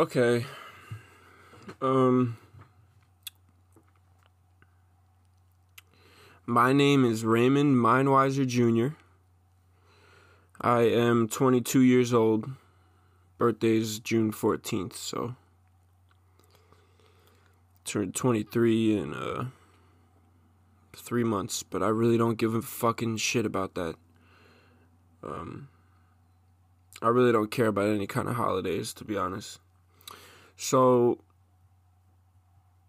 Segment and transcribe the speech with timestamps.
[0.00, 0.46] Okay.
[1.82, 2.38] Um
[6.46, 8.94] My name is Raymond Mindwiser Jr.
[10.58, 12.48] I am 22 years old.
[13.36, 15.34] Birthday is June 14th, so
[17.84, 19.48] turned 23 in uh
[20.96, 23.96] 3 months, but I really don't give a fucking shit about that.
[25.22, 25.68] Um
[27.02, 29.60] I really don't care about any kind of holidays to be honest.
[30.60, 31.20] So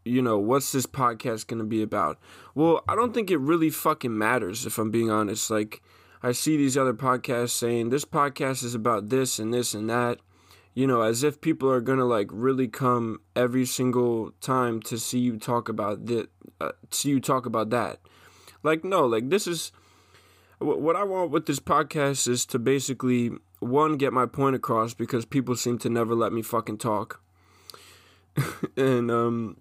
[0.03, 2.19] you know, what's this podcast going to be about?
[2.55, 5.51] Well, I don't think it really fucking matters if I'm being honest.
[5.51, 5.81] Like,
[6.23, 10.19] I see these other podcasts saying this podcast is about this and this and that,
[10.73, 14.97] you know, as if people are going to like really come every single time to
[14.97, 17.99] see you talk about that, uh, see you talk about that.
[18.63, 19.71] Like, no, like, this is
[20.59, 25.25] what I want with this podcast is to basically, one, get my point across because
[25.25, 27.21] people seem to never let me fucking talk.
[28.77, 29.57] and, um,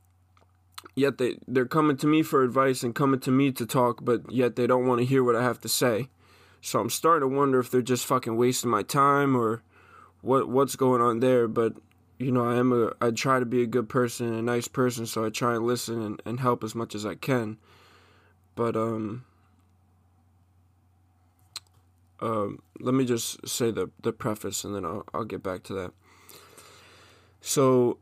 [0.94, 4.30] yet they they're coming to me for advice and coming to me to talk, but
[4.30, 6.08] yet they don't want to hear what I have to say.
[6.60, 9.62] So I'm starting to wonder if they're just fucking wasting my time or
[10.20, 11.48] what what's going on there.
[11.48, 11.74] But
[12.18, 15.06] you know, I am a I try to be a good person, a nice person,
[15.06, 17.58] so I try and listen and, and help as much as I can.
[18.54, 19.24] But um
[22.22, 25.74] um, let me just say the the preface and then I'll I'll get back to
[25.74, 25.92] that.
[27.40, 27.96] So,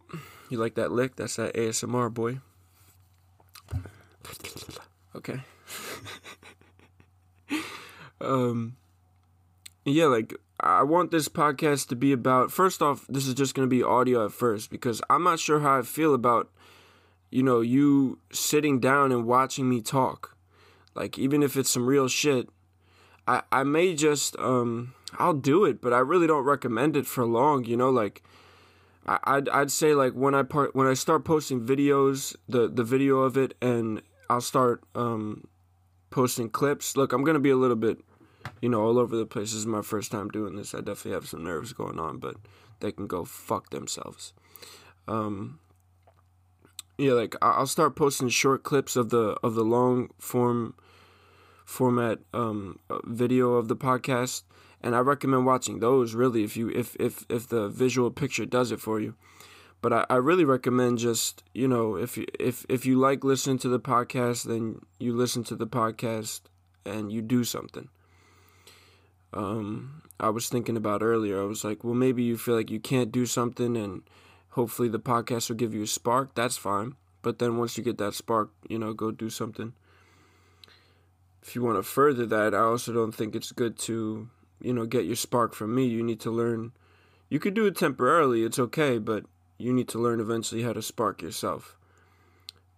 [0.50, 1.16] you like that lick?
[1.16, 2.40] That's that ASMR boy.
[5.14, 5.40] Okay.
[8.20, 8.76] um
[9.84, 13.68] yeah, like I want this podcast to be about first off, this is just going
[13.68, 16.50] to be audio at first because I'm not sure how I feel about
[17.30, 20.36] you know, you sitting down and watching me talk.
[20.94, 22.48] Like even if it's some real shit,
[23.26, 27.24] I I may just um I'll do it, but I really don't recommend it for
[27.24, 28.22] long, you know, like
[29.08, 33.20] I'd I'd say like when I part when I start posting videos, the the video
[33.20, 35.48] of it, and I'll start um,
[36.10, 36.96] posting clips.
[36.96, 37.98] Look, I'm gonna be a little bit,
[38.60, 39.52] you know, all over the place.
[39.52, 40.74] This is my first time doing this.
[40.74, 42.36] I definitely have some nerves going on, but
[42.80, 44.34] they can go fuck themselves.
[45.06, 45.58] Um,
[46.98, 50.74] yeah, like I'll start posting short clips of the of the long form
[51.64, 54.42] format um, video of the podcast
[54.82, 58.72] and I recommend watching those really if you if if if the visual picture does
[58.72, 59.14] it for you.
[59.80, 63.58] But I, I really recommend just you know if you if if you like listening
[63.58, 66.42] to the podcast, then you listen to the podcast
[66.84, 67.88] and you do something.
[69.32, 71.40] Um, I was thinking about earlier.
[71.40, 74.02] I was like, well, maybe you feel like you can't do something, and
[74.50, 76.34] hopefully the podcast will give you a spark.
[76.34, 76.94] That's fine.
[77.20, 79.74] But then once you get that spark, you know, go do something.
[81.42, 84.28] If you want to further that, I also don't think it's good to
[84.60, 86.72] you know, get your spark from me, you need to learn.
[87.28, 89.24] You could do it temporarily, it's okay, but
[89.58, 91.76] you need to learn eventually how to spark yourself.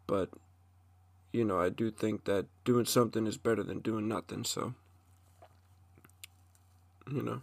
[0.07, 0.31] But,
[1.33, 4.75] you know, I do think that doing something is better than doing nothing, so,
[7.11, 7.43] you know.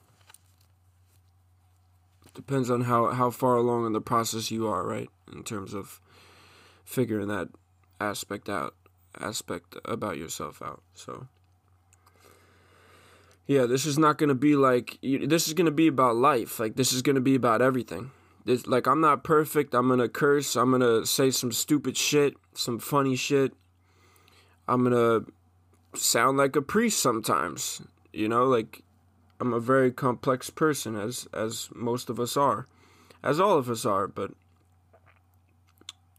[2.34, 5.10] Depends on how, how far along in the process you are, right?
[5.32, 6.00] In terms of
[6.86, 7.50] figuring that
[8.00, 8.76] aspect out,
[9.20, 11.28] aspect about yourself out, so
[13.48, 16.60] yeah, this is not going to be like this is going to be about life.
[16.60, 18.12] Like this is going to be about everything.
[18.44, 19.74] This, like I'm not perfect.
[19.74, 20.56] I'm going to curse.
[20.58, 23.54] I'm going to say some stupid shit, some funny shit.
[24.68, 25.32] I'm going to
[25.98, 27.82] sound like a priest sometimes.
[28.12, 28.84] You know, like
[29.40, 32.68] I'm a very complex person as as most of us are.
[33.24, 34.32] As all of us are, but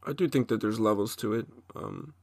[0.07, 1.47] I do think that there's levels to it.
[1.77, 2.15] Um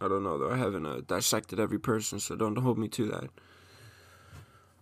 [0.00, 0.50] I don't know though.
[0.50, 3.30] I haven't uh, dissected every person, so don't hold me to that.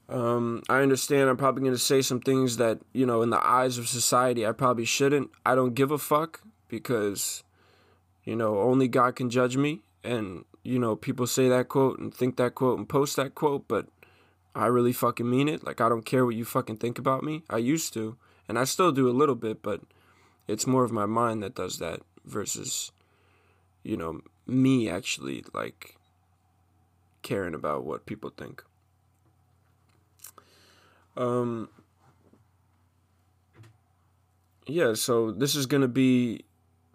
[0.09, 1.29] Um, I understand.
[1.29, 4.53] I'm probably gonna say some things that you know, in the eyes of society, I
[4.53, 5.31] probably shouldn't.
[5.45, 7.43] I don't give a fuck because,
[8.25, 12.15] you know, only God can judge me, and you know, people say that quote and
[12.15, 13.87] think that quote and post that quote, but
[14.55, 15.65] I really fucking mean it.
[15.65, 17.43] Like I don't care what you fucking think about me.
[17.49, 18.17] I used to,
[18.49, 19.81] and I still do a little bit, but
[20.49, 22.91] it's more of my mind that does that versus,
[23.83, 25.97] you know, me actually like
[27.23, 28.63] caring about what people think.
[31.17, 31.69] Um
[34.67, 36.45] yeah, so this is going to be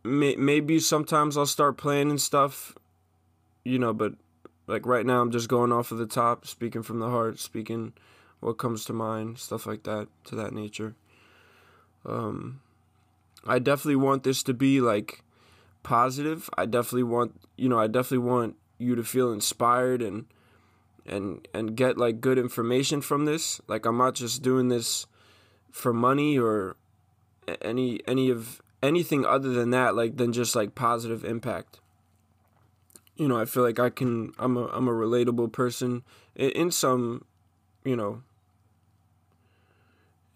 [0.03, 2.75] may, maybe sometimes I'll start playing and stuff,
[3.63, 4.13] you know, but
[4.67, 7.93] like right now I'm just going off of the top, speaking from the heart, speaking
[8.39, 10.95] what comes to mind, stuff like that, to that nature.
[12.05, 12.61] Um
[13.45, 15.23] I definitely want this to be like
[15.83, 16.49] positive.
[16.57, 20.25] I definitely want you know I definitely want you to feel inspired and
[21.05, 23.61] and and get like good information from this.
[23.67, 25.05] Like I'm not just doing this
[25.71, 26.75] for money or
[27.61, 31.79] any any of anything other than that like than just like positive impact
[33.15, 36.03] you know i feel like i can i'm a i'm a relatable person
[36.35, 37.23] in, in some
[37.83, 38.21] you know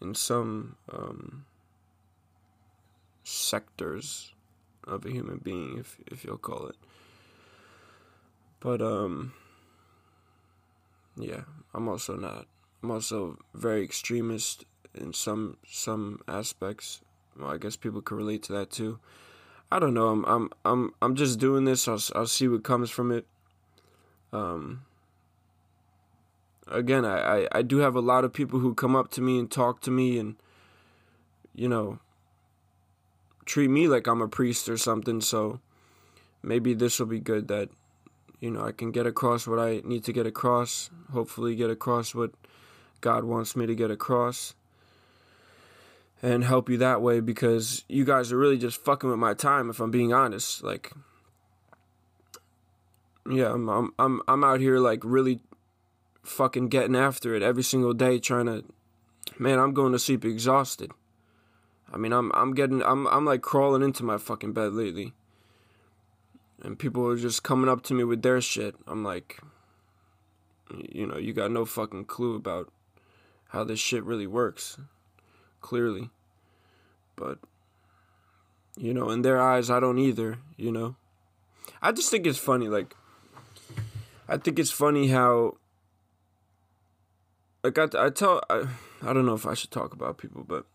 [0.02, 1.46] in some um
[3.24, 4.35] sectors
[4.88, 6.76] of a human being if if you'll call it
[8.60, 9.34] but um
[11.18, 11.42] yeah
[11.74, 12.46] i'm also not
[12.84, 17.02] i'm also very extremist in some some aspects
[17.38, 19.00] well, I guess people could relate to that too.
[19.72, 20.08] I don't know.
[20.08, 21.88] I'm I'm I'm I'm just doing this.
[21.88, 23.26] I'll I'll see what comes from it.
[24.32, 24.84] Um.
[26.68, 29.38] Again, I, I, I do have a lot of people who come up to me
[29.38, 30.36] and talk to me and,
[31.54, 32.00] you know,
[33.46, 35.22] treat me like I'm a priest or something.
[35.22, 35.60] So
[36.44, 37.70] maybe this will be good that,
[38.40, 40.90] you know, I can get across what I need to get across.
[41.12, 42.32] Hopefully, get across what
[43.02, 44.56] God wants me to get across
[46.22, 49.70] and help you that way because you guys are really just fucking with my time
[49.70, 50.64] if I'm being honest.
[50.64, 50.92] Like
[53.30, 55.40] yeah, I'm I'm I'm I'm out here like really
[56.24, 58.64] fucking getting after it every single day trying to
[59.38, 60.92] man, I'm going to sleep exhausted.
[61.96, 65.14] I mean, I'm I'm getting I'm I'm like crawling into my fucking bed lately.
[66.62, 68.76] And people are just coming up to me with their shit.
[68.86, 69.40] I'm like
[70.72, 72.72] you know, you got no fucking clue about
[73.50, 74.78] how this shit really works
[75.62, 76.10] clearly.
[77.16, 77.40] But,
[78.78, 80.96] you know, in their eyes, I don't either, you know.
[81.82, 82.96] I just think it's funny, like,
[84.28, 85.58] I think it's funny how,
[87.64, 88.68] like, I, I tell, I,
[89.02, 90.66] I don't know if I should talk about people, but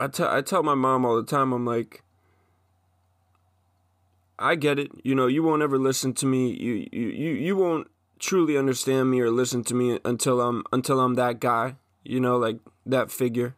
[0.00, 2.02] I tell, I tell my mom all the time, I'm like,
[4.38, 4.90] I get it.
[5.02, 6.50] You know, you won't ever listen to me.
[6.50, 7.88] You you you, you won't
[8.18, 12.36] truly understand me or listen to me until I'm until I'm that guy, you know,
[12.36, 13.54] like that figure.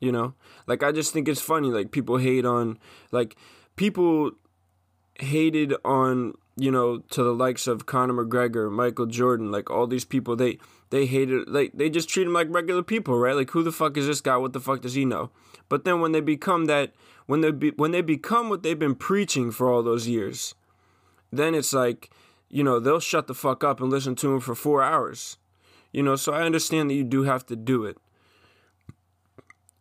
[0.00, 0.34] You know?
[0.66, 2.78] Like I just think it's funny like people hate on
[3.10, 3.36] like
[3.76, 4.32] people
[5.18, 10.04] hated on, you know, to the likes of Conor McGregor, Michael Jordan, like all these
[10.04, 10.58] people they
[10.90, 13.34] they hated like they just treat them like regular people, right?
[13.34, 14.36] Like who the fuck is this guy?
[14.36, 15.30] What the fuck does he know?
[15.68, 16.92] But then when they become that
[17.26, 20.54] when they be, when they become what they've been preaching for all those years,
[21.32, 22.10] then it's like,
[22.48, 25.38] you know, they'll shut the fuck up and listen to him for 4 hours.
[25.92, 27.96] You know, so I understand that you do have to do it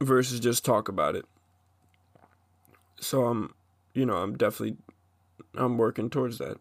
[0.01, 1.25] versus just talk about it.
[2.99, 3.53] So I'm,
[3.93, 4.77] you know, I'm definitely
[5.55, 6.57] I'm working towards that.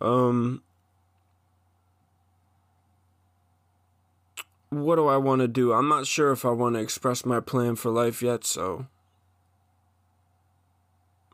[0.00, 0.62] Um
[4.70, 5.72] what do I want to do?
[5.72, 8.86] I'm not sure if I want to express my plan for life yet, so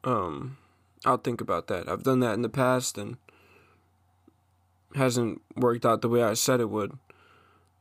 [0.05, 0.59] um
[1.05, 1.89] I'll think about that.
[1.89, 3.17] I've done that in the past and
[4.95, 6.97] hasn't worked out the way I said it would.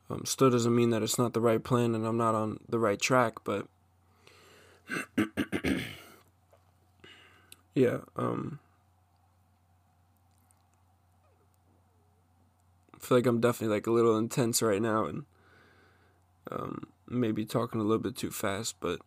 [0.10, 2.80] Um, still doesn't mean that it's not the right plan and I'm not on the
[2.80, 3.68] right track, but
[7.74, 8.60] yeah, um,
[12.94, 15.24] I feel like I'm definitely like a little intense right now and
[16.52, 19.00] um, maybe talking a little bit too fast, but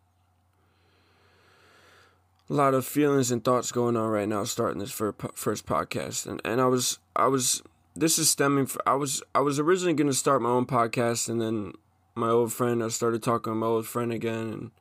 [2.49, 6.25] a lot of feelings and thoughts going on right now starting this first podcast.
[6.25, 7.61] And, and I was I was
[7.95, 11.41] this is stemming from I was I was originally gonna start my own podcast and
[11.41, 11.73] then
[12.15, 14.71] my old friend I started talking to my old friend again and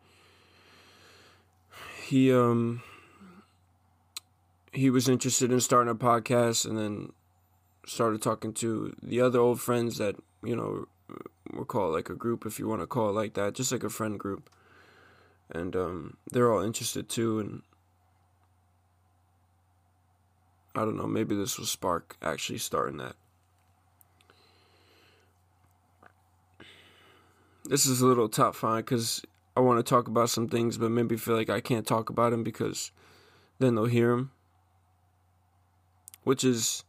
[2.05, 2.83] he um
[4.73, 7.13] he was interested in starting a podcast and then
[7.87, 10.87] started talking to the other old friends that you know
[11.53, 13.73] we'll call it like a group if you want to call it like that just
[13.73, 14.51] like a friend group
[15.51, 17.63] and um they're all interested too and
[20.77, 23.17] I don't know, maybe this will spark actually starting that.
[27.65, 29.25] This is a little top five because
[29.57, 32.31] I want to talk about some things, but maybe feel like I can't talk about
[32.31, 32.93] them because
[33.59, 34.33] then they'll hear them.
[36.25, 36.85] Which is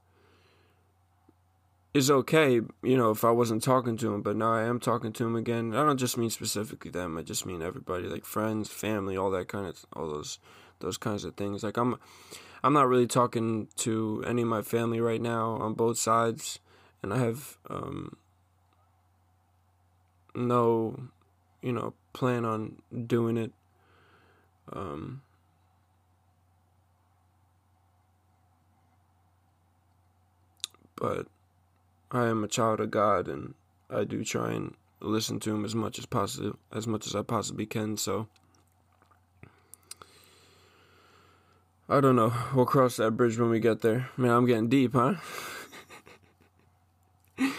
[1.94, 5.14] is okay, you know, if I wasn't talking to him, but now I am talking
[5.14, 5.74] to him again.
[5.74, 9.48] I don't just mean specifically them, I just mean everybody, like friends, family, all that
[9.48, 10.40] kind of all those
[10.80, 11.64] those kinds of things.
[11.64, 11.98] Like I'm
[12.64, 16.60] I'm not really talking to any of my family right now on both sides,
[17.02, 18.18] and I have um,
[20.36, 21.10] no,
[21.62, 23.52] you know, plan on doing it.
[24.74, 25.22] Um,
[30.96, 31.28] but
[32.12, 33.54] I am a child of God, and
[33.90, 37.22] I do try and listen to Him as much as possible, as much as I
[37.22, 37.98] possibly can.
[37.98, 38.28] So.
[41.90, 42.34] I don't know.
[42.54, 44.10] We'll cross that bridge when we get there.
[44.18, 45.16] Man, I'm getting deep, huh?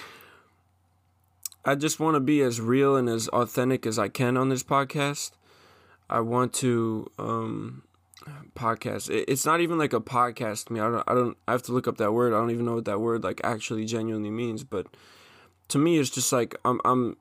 [1.64, 4.62] I just want to be as real and as authentic as I can on this
[4.62, 5.30] podcast.
[6.10, 7.84] I want to um
[8.54, 9.08] podcast.
[9.10, 10.80] it's not even like a podcast to me.
[10.80, 12.32] I don't I don't I have to look up that word.
[12.32, 14.86] I don't even know what that word like actually genuinely means, but
[15.68, 17.16] to me it's just like I'm I'm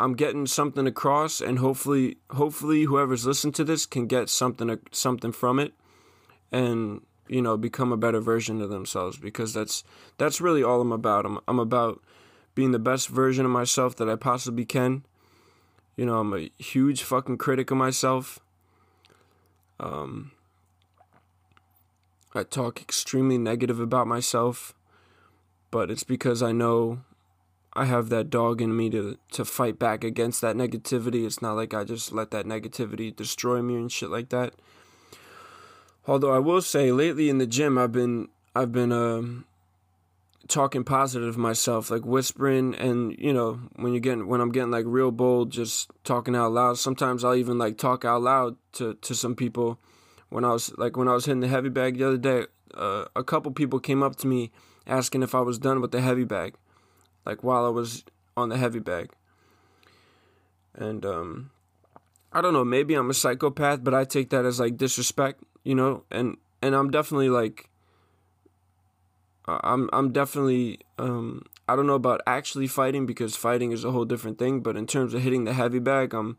[0.00, 5.32] I'm getting something across and hopefully hopefully whoever's listened to this can get something something
[5.32, 5.72] from it
[6.50, 9.84] and you know become a better version of themselves because that's
[10.18, 11.26] that's really all I'm about.
[11.26, 12.02] I'm I'm about
[12.54, 15.04] being the best version of myself that I possibly can.
[15.96, 18.40] You know, I'm a huge fucking critic of myself.
[19.78, 20.32] Um
[22.34, 24.74] I talk extremely negative about myself,
[25.70, 27.00] but it's because I know
[27.74, 31.26] I have that dog in me to to fight back against that negativity.
[31.26, 34.54] It's not like I just let that negativity destroy me and shit like that.
[36.06, 39.44] Although I will say lately in the gym I've been I've been um
[40.46, 44.84] talking positive myself, like whispering and you know, when you're getting when I'm getting like
[44.86, 46.78] real bold, just talking out loud.
[46.78, 49.78] Sometimes I'll even like talk out loud to, to some people.
[50.34, 53.04] When I was like when I was hitting the heavy bag the other day, uh,
[53.14, 54.50] a couple people came up to me
[54.84, 56.56] asking if I was done with the heavy bag.
[57.24, 58.02] Like while I was
[58.36, 59.12] on the heavy bag.
[60.74, 61.52] And um
[62.32, 65.76] I don't know, maybe I'm a psychopath, but I take that as like disrespect you
[65.76, 67.70] know, and and I'm definitely like
[69.46, 74.04] I'm I'm definitely um I don't know about actually fighting because fighting is a whole
[74.04, 76.38] different thing, but in terms of hitting the heavy bag, I'm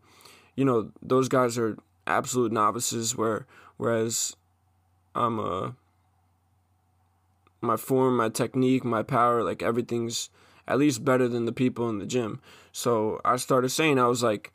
[0.54, 4.36] you know, those guys are absolute novices where whereas
[5.14, 5.74] I'm a
[7.60, 10.30] my form, my technique, my power, like everything's
[10.68, 12.40] at least better than the people in the gym.
[12.72, 14.52] So I started saying I was like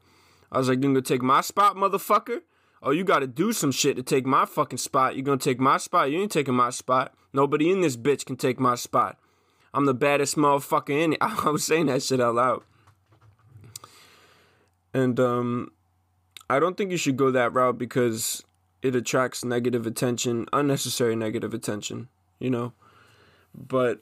[0.51, 2.41] I was like, you gonna take my spot, motherfucker?
[2.81, 5.15] oh, you got to do some shit to take my fucking spot.
[5.15, 6.11] You gonna take my spot?
[6.11, 7.13] You ain't taking my spot.
[7.33, 9.17] Nobody in this bitch can take my spot.
[9.73, 11.19] I'm the baddest motherfucker in it.
[11.21, 12.63] I was saying that shit out loud.
[14.93, 15.71] And um,
[16.49, 18.43] I don't think you should go that route because
[18.81, 22.09] it attracts negative attention, unnecessary negative attention,
[22.39, 22.73] you know.
[23.53, 24.01] But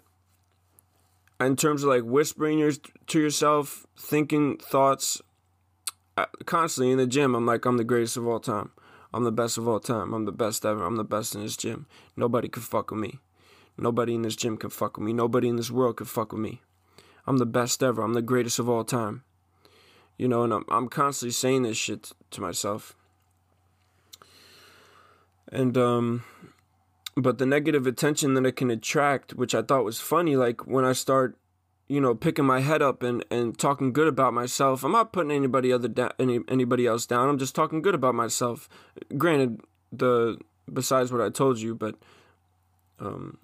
[1.39, 2.71] in terms of like whispering your,
[3.07, 5.21] to yourself, thinking thoughts,
[6.45, 8.71] constantly in the gym, I'm like, I'm the greatest of all time.
[9.13, 10.13] I'm the best of all time.
[10.13, 10.83] I'm the best ever.
[10.83, 11.87] I'm the best in this gym.
[12.15, 13.19] Nobody can fuck with me.
[13.77, 15.13] Nobody in this gym can fuck with me.
[15.13, 16.61] Nobody in this world can fuck with me.
[17.25, 18.01] I'm the best ever.
[18.01, 19.23] I'm the greatest of all time.
[20.17, 22.95] You know, and I'm, I'm constantly saying this shit to myself.
[25.51, 26.23] And, um,
[27.15, 30.85] but the negative attention that it can attract, which I thought was funny, like when
[30.85, 31.37] I start
[31.89, 34.83] you know, picking my head up and, and talking good about myself.
[34.83, 35.89] I'm not putting anybody other
[36.19, 37.27] any anybody else down.
[37.27, 38.69] I'm just talking good about myself.
[39.17, 40.37] Granted, the
[40.71, 41.95] besides what I told you, but
[42.99, 43.39] um,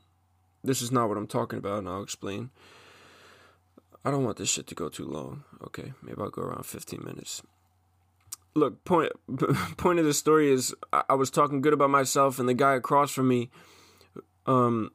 [0.63, 2.51] this is not what I'm talking about, and I'll explain.
[4.05, 5.43] I don't want this shit to go too long.
[5.63, 7.41] Okay, maybe I'll go around 15 minutes.
[8.55, 9.12] Look, point
[9.77, 13.12] point of the story is I, was talking good about myself, and the guy across
[13.12, 13.50] from me,
[14.45, 14.91] um,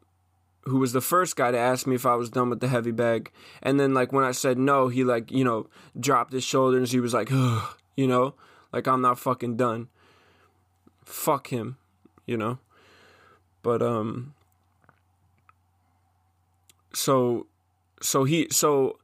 [0.64, 2.90] who was the first guy to ask me if I was done with the heavy
[2.90, 3.30] bag.
[3.62, 6.92] And then like when I said no, he like, you know, dropped his shoulders.
[6.92, 8.34] He was like, you know,
[8.72, 9.88] like I'm not fucking done.
[11.04, 11.76] Fuck him,
[12.26, 12.58] you know.
[13.62, 14.34] But um
[16.92, 17.46] so
[18.00, 18.98] so he so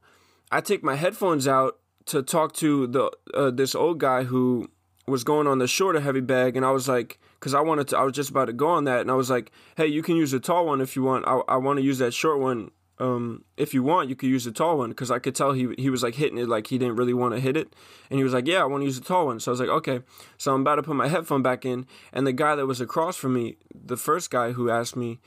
[0.51, 4.69] I take my headphones out to talk to the uh, this old guy who
[5.07, 7.97] was going on the shorter heavy bag and I was like because I wanted to.
[7.97, 10.15] I was just about to go on that, and I was like, "Hey, you can
[10.15, 11.27] use the tall one if you want.
[11.27, 12.71] I, I want to use that short one.
[12.99, 15.73] Um, if you want, you could use the tall one." Because I could tell he
[15.77, 17.75] he was like hitting it like he didn't really want to hit it,
[18.09, 19.59] and he was like, "Yeah, I want to use the tall one." So I was
[19.59, 20.01] like, "Okay."
[20.37, 23.17] So I'm about to put my headphone back in, and the guy that was across
[23.17, 25.19] from me, the first guy who asked me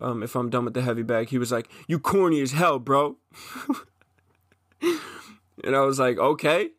[0.00, 2.78] um, if I'm done with the heavy bag, he was like, "You corny as hell,
[2.78, 3.16] bro."
[5.64, 6.70] and I was like, "Okay."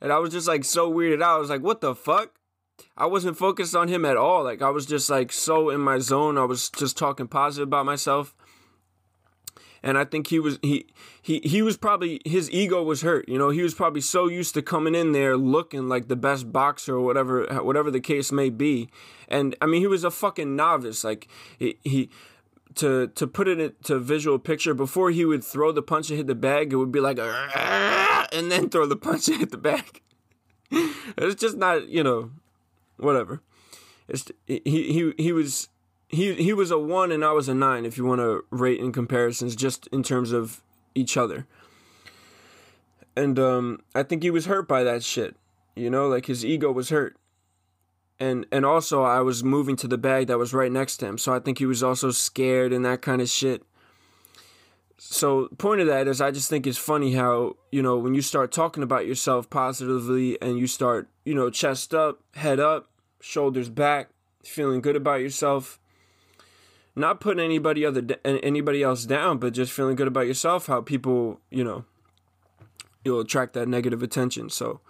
[0.00, 1.36] And I was just like so weirded out.
[1.36, 2.38] I was like, "What the fuck?"
[2.96, 4.44] I wasn't focused on him at all.
[4.44, 6.38] Like I was just like so in my zone.
[6.38, 8.34] I was just talking positive about myself.
[9.80, 10.86] And I think he was he
[11.22, 13.28] he he was probably his ego was hurt.
[13.28, 16.52] You know, he was probably so used to coming in there looking like the best
[16.52, 18.88] boxer or whatever whatever the case may be.
[19.28, 21.04] And I mean, he was a fucking novice.
[21.04, 22.10] Like he, he
[22.76, 26.26] to to put it into visual picture before he would throw the punch and hit
[26.26, 30.02] the bag, it would be like and then throw the punch and hit the bag.
[30.70, 32.30] it's just not, you know,
[32.96, 33.42] whatever.
[34.08, 35.68] It's he he he was
[36.08, 38.80] he he was a one and I was a nine if you want to rate
[38.80, 40.62] in comparisons just in terms of
[40.94, 41.46] each other.
[43.16, 45.36] And um, I think he was hurt by that shit.
[45.74, 47.16] You know, like his ego was hurt.
[48.20, 51.18] And and also I was moving to the bag that was right next to him,
[51.18, 53.62] so I think he was also scared and that kind of shit.
[54.98, 58.22] so point of that is I just think it's funny how, you know, when you
[58.22, 63.70] start talking about yourself positively and you start, you know, chest up, head up, shoulders
[63.70, 64.10] back,
[64.42, 65.78] feeling good about yourself,
[66.96, 71.40] not putting anybody other anybody else down, but just feeling good about yourself, how people,
[71.50, 71.84] you know,
[73.04, 74.50] you'll attract that negative attention.
[74.50, 74.80] So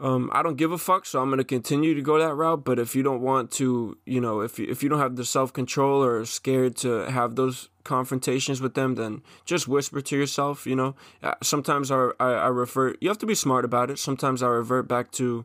[0.00, 2.64] um, I don't give a fuck, so I'm gonna continue to go that route.
[2.64, 5.24] But if you don't want to, you know, if you, if you don't have the
[5.24, 10.66] self control or scared to have those confrontations with them, then just whisper to yourself.
[10.66, 12.94] You know, uh, sometimes I, I, I refer.
[13.00, 13.98] You have to be smart about it.
[13.98, 15.44] Sometimes I revert back to,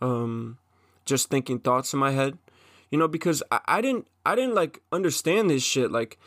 [0.00, 0.58] um,
[1.04, 2.38] just thinking thoughts in my head.
[2.90, 6.18] You know, because I, I didn't I didn't like understand this shit like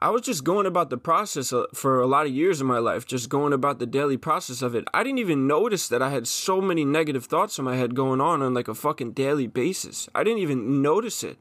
[0.00, 2.78] I was just going about the process uh, for a lot of years in my
[2.78, 4.84] life, just going about the daily process of it.
[4.94, 8.20] I didn't even notice that I had so many negative thoughts in my head going
[8.20, 10.08] on on like a fucking daily basis.
[10.14, 11.38] I didn't even notice it.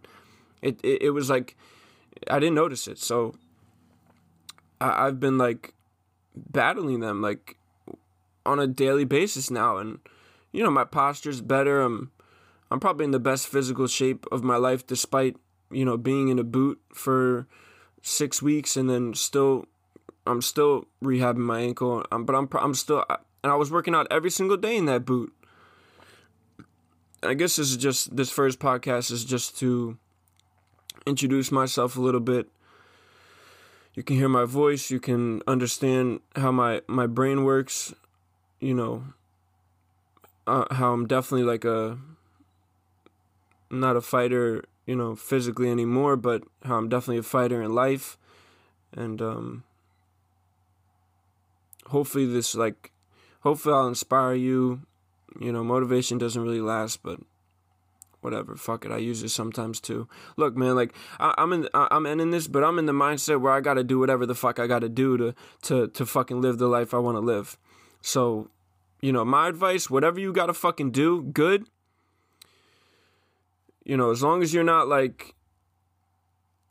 [0.62, 1.56] It it, it was like
[2.30, 2.98] I didn't notice it.
[2.98, 3.36] So
[4.82, 5.76] I, I've been like
[6.36, 7.58] battling them like
[8.44, 10.00] on a daily basis now, and
[10.52, 11.82] you know my posture's better.
[11.82, 12.12] I'm
[12.72, 15.36] I'm probably in the best physical shape of my life, despite
[15.70, 17.46] you know being in a boot for
[18.08, 19.66] six weeks, and then still,
[20.26, 22.06] I'm still rehabbing my ankle.
[22.12, 23.04] Um, but I'm I'm still,
[23.44, 25.34] and I was working out every single day in that boot.
[27.24, 29.98] I guess this is just this first podcast is just to
[31.06, 32.48] introduce myself a little bit.
[33.94, 34.92] You can hear my voice.
[34.92, 37.94] You can understand how my my brain works.
[38.60, 39.04] You know,
[40.46, 41.98] uh, how I'm definitely like a
[43.70, 48.18] not a fighter you know, physically anymore, but how I'm definitely a fighter in life.
[48.94, 49.64] And um,
[51.88, 52.92] hopefully, this, like,
[53.42, 54.82] hopefully, I'll inspire you.
[55.40, 57.20] You know, motivation doesn't really last, but
[58.22, 58.56] whatever.
[58.56, 58.92] Fuck it.
[58.92, 60.08] I use it sometimes too.
[60.38, 63.42] Look, man, like I, am in, I, I'm ending this, but I'm in the mindset
[63.42, 66.58] where I gotta do whatever the fuck I gotta do to to to fucking live
[66.58, 67.58] the life I want to live.
[68.02, 68.50] So,
[69.02, 71.68] you know, my advice: whatever you gotta fucking do, good
[73.88, 75.34] you know, as long as you're not like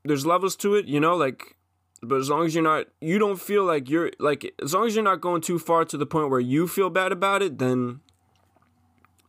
[0.05, 1.57] there's levels to it, you know, like
[2.02, 4.94] but as long as you're not you don't feel like you're like as long as
[4.94, 8.00] you're not going too far to the point where you feel bad about it, then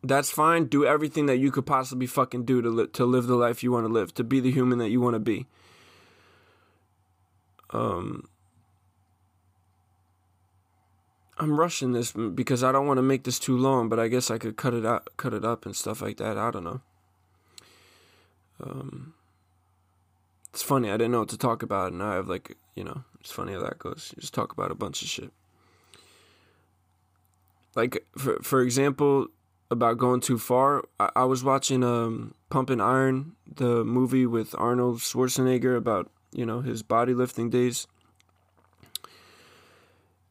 [0.04, 0.66] that's fine.
[0.66, 3.72] Do everything that you could possibly fucking do to li- to live the life you
[3.72, 5.48] want to live, to be the human that you want to be.
[7.70, 8.28] Um
[11.38, 14.30] I'm rushing this because I don't want to make this too long, but I guess
[14.30, 16.38] I could cut it out, cut it up and stuff like that.
[16.38, 16.82] I don't know.
[18.62, 19.14] Um,
[20.54, 20.90] it's funny.
[20.90, 23.54] I didn't know what to talk about, and I have like you know, it's funny
[23.54, 24.14] how that goes.
[24.16, 25.32] You just talk about a bunch of shit.
[27.76, 29.28] Like for for example,
[29.70, 30.84] about going too far.
[31.00, 36.62] I, I was watching um Pumping Iron, the movie with Arnold Schwarzenegger about you know
[36.62, 37.88] his body lifting days.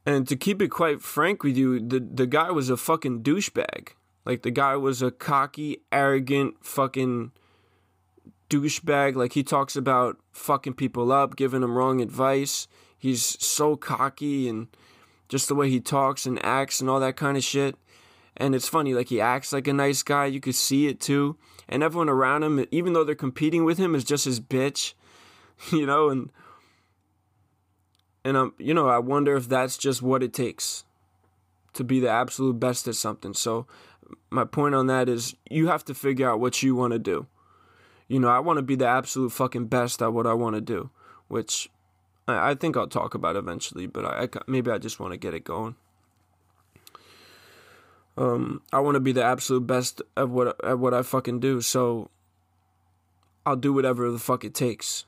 [0.04, 3.88] And to keep it quite frank with you, the the guy was a fucking douchebag.
[4.24, 7.32] Like the guy was a cocky, arrogant, fucking
[8.48, 9.16] douchebag.
[9.16, 12.66] Like he talks about fucking people up, giving them wrong advice.
[12.98, 14.68] He's so cocky and
[15.28, 17.76] just the way he talks and acts and all that kind of shit.
[18.36, 20.26] And it's funny, like he acts like a nice guy.
[20.26, 21.36] You could see it too.
[21.68, 24.94] And everyone around him, even though they're competing with him, is just his bitch,
[25.72, 26.10] you know.
[26.10, 26.30] And
[28.24, 30.84] and um, you know, I wonder if that's just what it takes
[31.72, 33.34] to be the absolute best at something.
[33.34, 33.66] So
[34.30, 37.26] my point on that is you have to figure out what you want to do.
[38.08, 40.60] You know, I want to be the absolute fucking best at what I want to
[40.60, 40.90] do,
[41.28, 41.68] which
[42.28, 45.16] I, I think I'll talk about eventually, but I, I maybe I just want to
[45.16, 45.76] get it going.
[48.18, 51.60] Um, I want to be the absolute best at what at what I fucking do,
[51.60, 52.10] so
[53.44, 55.04] I'll do whatever the fuck it takes.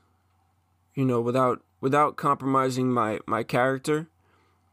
[0.93, 4.09] You know, without without compromising my my character,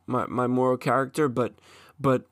[0.06, 1.54] my my moral character, but
[1.98, 2.24] but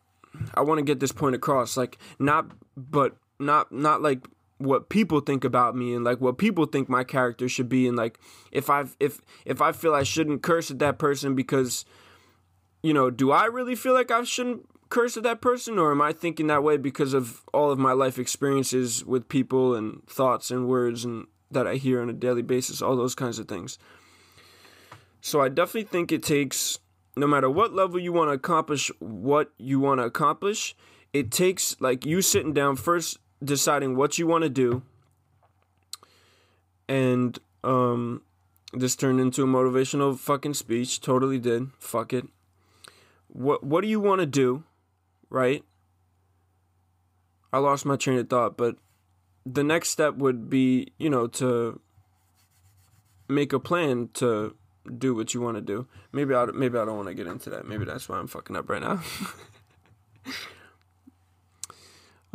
[0.55, 4.27] I want to get this point across, like not but not not like
[4.59, 7.97] what people think about me and like what people think my character should be and
[7.97, 8.19] like
[8.53, 11.85] if I if if I feel I shouldn't curse at that person because
[12.85, 16.03] you know, do I really feel like I shouldn't curse at that person or am
[16.03, 20.51] I thinking that way because of all of my life experiences with people and thoughts
[20.51, 23.79] and words and that I hear on a daily basis, all those kinds of things.
[25.23, 26.79] So I definitely think it takes
[27.17, 30.77] no matter what level you want to accomplish what you want to accomplish,
[31.15, 34.83] it takes like you sitting down first deciding what you want to do
[36.89, 38.23] and um
[38.73, 42.27] this turned into a motivational fucking speech totally did fuck it
[43.29, 44.65] what what do you want to do
[45.31, 45.65] right
[47.53, 48.77] i lost my train of thought but
[49.47, 51.81] the next step would be you know to
[53.29, 54.55] make a plan to
[54.99, 55.87] do what you want to do.
[56.13, 57.67] Maybe I maybe I don't want to get into that.
[57.67, 59.03] Maybe that's why I'm fucking up right now.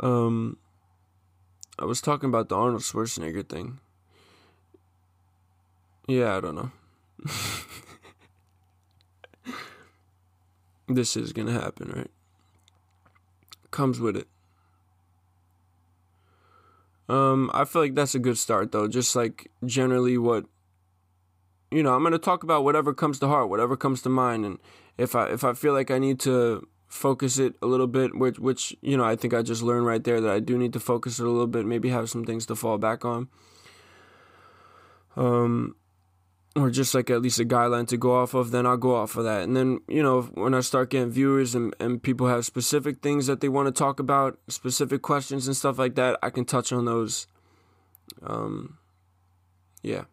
[0.00, 0.58] um,
[1.80, 3.80] I was talking about the Arnold Schwarzenegger thing.
[6.06, 6.70] Yeah, I don't know.
[10.88, 12.10] this is gonna happen, right?
[13.70, 14.28] Comes with it.
[17.08, 18.86] Um, I feel like that's a good start though.
[18.86, 20.44] Just like generally what
[21.70, 24.58] you know, I'm gonna talk about whatever comes to heart, whatever comes to mind, and
[24.98, 28.38] if I if I feel like I need to focus it a little bit, which
[28.38, 30.80] which you know I think I just learned right there that I do need to
[30.80, 33.28] focus it a little bit, maybe have some things to fall back on.
[35.16, 35.76] Um,
[36.56, 39.16] or just like at least a guideline to go off of, then I'll go off
[39.16, 39.42] of that.
[39.42, 43.26] And then, you know, when I start getting viewers and, and people have specific things
[43.26, 46.72] that they want to talk about, specific questions and stuff like that, I can touch
[46.72, 47.28] on those.
[48.22, 48.78] Um,
[49.82, 50.04] yeah.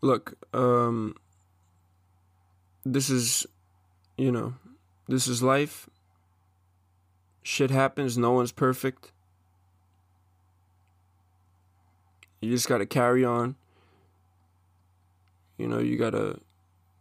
[0.00, 1.16] Look, um,
[2.94, 3.46] this is,
[4.16, 4.54] you know,
[5.06, 5.88] this is life.
[7.42, 8.18] Shit happens.
[8.18, 9.12] No one's perfect.
[12.40, 13.56] You just got to carry on.
[15.56, 16.40] You know, you got to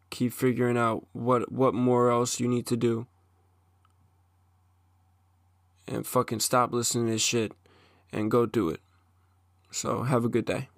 [0.10, 3.06] keep figuring out what what more else you need to do.
[5.88, 7.54] And fucking stop listening to this shit
[8.12, 8.82] and go do it.
[9.72, 10.70] So, have a good day.